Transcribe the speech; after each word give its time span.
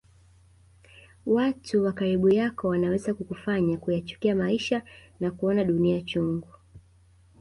Watu 1.25 1.83
wa 1.83 1.91
karibu 1.93 2.29
yako 2.29 2.67
wanaweza 2.67 3.13
kukufanya 3.13 3.77
kuyachukia 3.77 4.35
maisha 4.35 4.83
na 5.19 5.31
kuona 5.31 5.63
dunia 5.63 6.01
chungu 6.01 6.47